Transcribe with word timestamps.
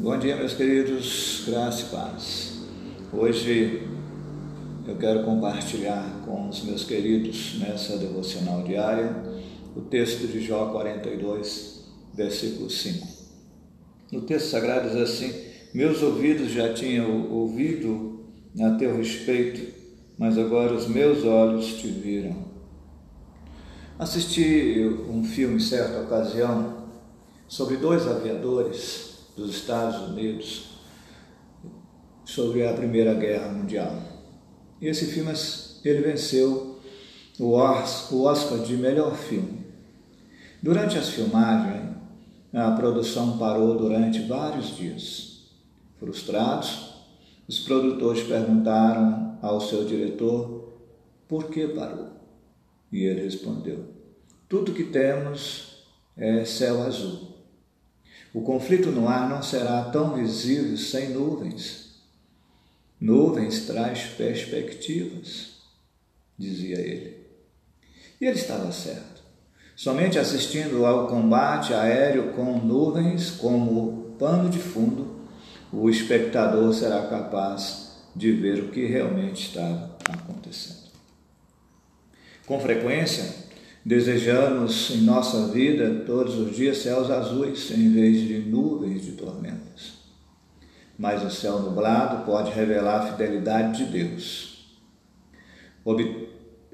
Bom 0.00 0.16
dia, 0.16 0.36
meus 0.36 0.54
queridos, 0.54 1.42
graça 1.44 1.82
e 1.82 1.84
paz. 1.86 2.52
Hoje 3.12 3.82
eu 4.86 4.94
quero 4.94 5.24
compartilhar 5.24 6.22
com 6.24 6.48
os 6.48 6.62
meus 6.62 6.84
queridos 6.84 7.58
nessa 7.58 7.98
devocional 7.98 8.62
diária 8.62 9.12
o 9.74 9.80
texto 9.80 10.28
de 10.28 10.40
Jó 10.40 10.66
42, 10.66 11.84
versículo 12.14 12.70
5. 12.70 13.08
No 14.12 14.20
texto 14.20 14.50
sagrado 14.50 14.88
diz 14.88 14.98
assim: 14.98 15.34
Meus 15.74 16.00
ouvidos 16.00 16.52
já 16.52 16.72
tinham 16.72 17.28
ouvido 17.32 18.24
a 18.60 18.70
teu 18.76 18.96
respeito, 18.96 19.74
mas 20.16 20.38
agora 20.38 20.74
os 20.74 20.86
meus 20.86 21.24
olhos 21.24 21.74
te 21.74 21.88
viram. 21.88 22.36
Assisti 23.98 24.80
um 25.10 25.24
filme, 25.24 25.60
certa 25.60 26.02
ocasião, 26.02 26.84
sobre 27.48 27.78
dois 27.78 28.06
aviadores 28.06 29.17
dos 29.38 29.54
Estados 29.54 30.08
Unidos 30.08 30.64
sobre 32.24 32.66
a 32.66 32.74
Primeira 32.74 33.14
Guerra 33.14 33.48
Mundial. 33.52 34.02
E 34.80 34.88
esse 34.88 35.06
filme 35.06 35.32
ele 35.84 36.02
venceu 36.02 36.80
o 37.38 37.52
Oscar 37.52 38.58
de 38.58 38.76
melhor 38.76 39.14
filme. 39.14 39.64
Durante 40.60 40.98
as 40.98 41.10
filmagens, 41.10 41.96
a 42.52 42.72
produção 42.72 43.38
parou 43.38 43.78
durante 43.78 44.20
vários 44.22 44.76
dias. 44.76 45.50
Frustrados, 45.98 46.94
os 47.46 47.60
produtores 47.60 48.24
perguntaram 48.24 49.38
ao 49.40 49.60
seu 49.60 49.84
diretor 49.84 50.72
por 51.28 51.48
que 51.48 51.68
parou. 51.68 52.08
E 52.90 53.04
ele 53.04 53.22
respondeu: 53.22 53.84
Tudo 54.48 54.72
que 54.72 54.84
temos 54.84 55.84
é 56.16 56.44
céu 56.44 56.82
azul. 56.82 57.27
O 58.38 58.42
conflito 58.42 58.92
no 58.92 59.08
ar 59.08 59.28
não 59.28 59.42
será 59.42 59.82
tão 59.86 60.14
visível 60.14 60.76
sem 60.76 61.08
nuvens. 61.08 61.96
Nuvens 63.00 63.66
traz 63.66 64.04
perspectivas, 64.16 65.56
dizia 66.38 66.78
ele. 66.78 67.16
E 68.20 68.26
ele 68.26 68.38
estava 68.38 68.70
certo. 68.70 69.24
Somente 69.74 70.20
assistindo 70.20 70.86
ao 70.86 71.08
combate 71.08 71.74
aéreo 71.74 72.32
com 72.34 72.58
nuvens 72.58 73.32
como 73.32 74.14
pano 74.20 74.48
de 74.48 74.60
fundo, 74.60 75.16
o 75.72 75.90
espectador 75.90 76.72
será 76.72 77.08
capaz 77.08 77.96
de 78.14 78.30
ver 78.30 78.62
o 78.62 78.68
que 78.68 78.86
realmente 78.86 79.48
está 79.48 79.90
acontecendo. 80.08 80.92
Com 82.46 82.60
frequência, 82.60 83.47
Desejamos 83.88 84.90
em 84.90 84.98
nossa 84.98 85.48
vida 85.48 86.02
todos 86.04 86.36
os 86.36 86.54
dias 86.54 86.76
céus 86.76 87.10
azuis 87.10 87.70
em 87.70 87.90
vez 87.90 88.20
de 88.20 88.38
nuvens 88.38 89.02
de 89.02 89.12
tormentas. 89.12 89.94
Mas 90.98 91.24
o 91.24 91.30
céu 91.30 91.60
nublado 91.60 92.26
pode 92.26 92.50
revelar 92.50 92.98
a 92.98 93.12
fidelidade 93.12 93.78
de 93.78 93.90
Deus. 93.90 94.76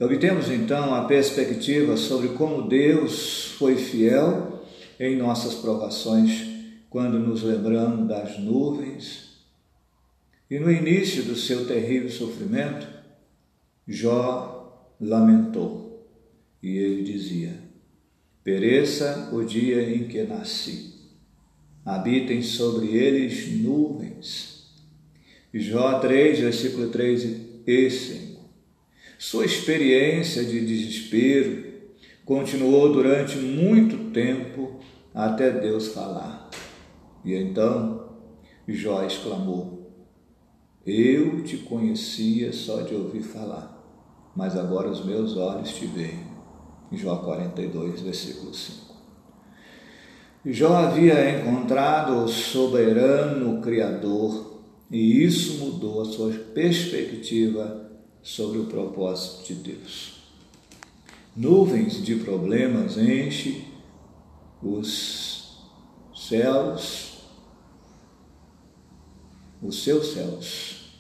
Obtemos 0.01 0.51
então 0.51 0.93
a 0.93 1.05
perspectiva 1.05 1.97
sobre 1.97 2.31
como 2.31 2.69
Deus 2.69 3.55
foi 3.59 3.77
fiel 3.77 4.65
em 4.99 5.17
nossas 5.17 5.55
provações 5.55 6.49
quando 6.91 7.17
nos 7.17 7.45
lembramos 7.45 8.09
das 8.09 8.41
nuvens. 8.41 9.39
E 10.51 10.59
no 10.59 10.69
início 10.69 11.23
do 11.23 11.37
seu 11.37 11.65
terrível 11.65 12.11
sofrimento, 12.11 12.89
Jó 13.87 14.91
lamentou. 15.01 15.94
E 16.65 16.79
ele 16.79 17.03
dizia: 17.03 17.61
Pereça 18.43 19.29
o 19.35 19.45
dia 19.45 19.83
em 19.83 20.09
que 20.09 20.23
nasci, 20.23 20.95
habitem 21.85 22.41
sobre 22.41 22.87
eles 22.97 23.53
nuvens. 23.61 24.73
Jó 25.53 25.99
3, 25.99 26.39
versículo 26.39 26.89
3 26.89 27.23
e 27.67 27.91
5. 27.91 28.41
Sua 29.19 29.45
experiência 29.45 30.43
de 30.43 30.65
desespero 30.65 31.65
continuou 32.25 32.91
durante 32.95 33.37
muito 33.37 34.11
tempo 34.11 34.81
até 35.13 35.51
Deus 35.51 35.89
falar. 35.89 36.49
E 37.23 37.35
então 37.35 38.17
Jó 38.67 39.05
exclamou: 39.05 39.93
Eu 40.87 41.45
te 41.45 41.59
conhecia 41.59 42.55
só 42.55 42.81
de 42.81 42.95
ouvir 42.95 43.21
falar, 43.21 44.33
mas 44.35 44.57
agora 44.57 44.89
os 44.89 45.05
meus 45.05 45.37
olhos 45.37 45.69
te 45.75 45.85
veem. 45.85 46.34
Jó 46.97 47.17
42, 47.19 48.01
versículo 48.01 48.53
5. 48.53 48.95
Jó 50.47 50.75
havia 50.75 51.39
encontrado 51.41 52.25
o 52.25 52.29
soberano 52.29 53.61
Criador 53.61 54.61
e 54.91 55.25
isso 55.25 55.65
mudou 55.65 56.03
a 56.03 56.05
sua 56.05 56.31
perspectiva 56.55 57.91
sobre 58.23 58.59
o 58.59 58.67
propósito 58.67 59.47
de 59.47 59.55
Deus. 59.55 60.23
Nuvens 61.35 62.05
de 62.05 62.17
problemas 62.17 62.97
enchem 62.97 63.65
os 64.63 65.67
céus, 66.15 67.23
os 69.63 69.83
seus 69.83 70.13
céus, 70.13 70.95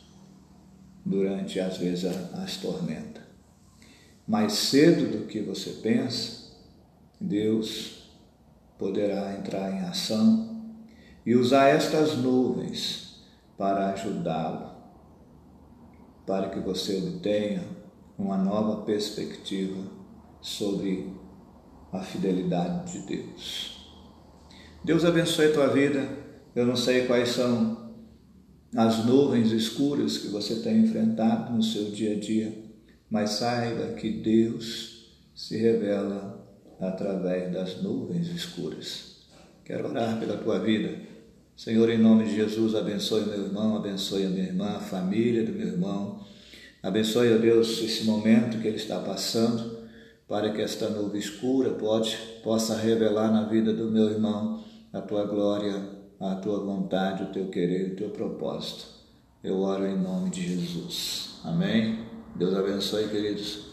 durante 1.04 1.60
às 1.60 1.76
vezes 1.76 2.06
as 2.06 2.56
tormentas 2.56 3.23
mais 4.26 4.52
cedo 4.54 5.18
do 5.18 5.26
que 5.26 5.40
você 5.40 5.70
pensa, 5.82 6.52
Deus 7.20 8.10
poderá 8.78 9.34
entrar 9.34 9.70
em 9.72 9.80
ação 9.80 10.74
e 11.24 11.34
usar 11.34 11.68
estas 11.68 12.16
nuvens 12.16 13.22
para 13.56 13.92
ajudá-lo, 13.92 14.72
para 16.26 16.48
que 16.48 16.58
você 16.60 16.98
obtenha 16.98 17.64
uma 18.18 18.36
nova 18.36 18.82
perspectiva 18.82 19.82
sobre 20.40 21.12
a 21.92 22.00
fidelidade 22.00 22.92
de 22.92 23.06
Deus. 23.06 23.74
Deus 24.84 25.04
abençoe 25.04 25.46
a 25.46 25.52
tua 25.52 25.68
vida. 25.68 26.24
Eu 26.54 26.66
não 26.66 26.76
sei 26.76 27.06
quais 27.06 27.30
são 27.30 27.94
as 28.76 29.04
nuvens 29.04 29.50
escuras 29.50 30.18
que 30.18 30.28
você 30.28 30.56
tem 30.56 30.82
enfrentado 30.82 31.52
no 31.52 31.62
seu 31.62 31.90
dia 31.90 32.16
a 32.16 32.20
dia 32.20 32.63
mas 33.14 33.30
saiba 33.30 33.92
que 33.92 34.10
Deus 34.10 35.06
se 35.36 35.56
revela 35.56 36.44
através 36.80 37.52
das 37.52 37.80
nuvens 37.80 38.26
escuras. 38.26 39.18
Quero 39.64 39.88
orar 39.88 40.18
pela 40.18 40.36
tua 40.36 40.58
vida. 40.58 40.98
Senhor, 41.56 41.88
em 41.90 41.96
nome 41.96 42.24
de 42.24 42.34
Jesus, 42.34 42.74
abençoe 42.74 43.24
meu 43.24 43.44
irmão, 43.44 43.76
abençoe 43.76 44.26
a 44.26 44.28
minha 44.28 44.42
irmã, 44.42 44.70
a 44.70 44.80
família 44.80 45.44
do 45.44 45.52
meu 45.52 45.68
irmão. 45.68 46.24
Abençoe, 46.82 47.32
ó 47.32 47.38
Deus, 47.38 47.80
esse 47.84 48.02
momento 48.02 48.60
que 48.60 48.66
ele 48.66 48.78
está 48.78 48.98
passando, 48.98 49.78
para 50.26 50.50
que 50.50 50.60
esta 50.60 50.88
nuvem 50.88 51.20
escura 51.20 51.70
pode, 51.70 52.18
possa 52.42 52.76
revelar 52.76 53.30
na 53.30 53.44
vida 53.44 53.72
do 53.72 53.92
meu 53.92 54.10
irmão 54.10 54.64
a 54.92 55.00
tua 55.00 55.24
glória, 55.24 55.88
a 56.18 56.34
tua 56.34 56.58
vontade, 56.58 57.22
o 57.22 57.26
teu 57.26 57.46
querer, 57.46 57.92
o 57.92 57.96
teu 57.96 58.10
propósito. 58.10 58.86
Eu 59.40 59.60
oro 59.60 59.86
em 59.86 59.96
nome 59.96 60.30
de 60.30 60.42
Jesus. 60.42 61.38
Amém. 61.44 62.03
Deus 62.34 62.52
abençoe, 62.54 63.08
queridos. 63.08 63.60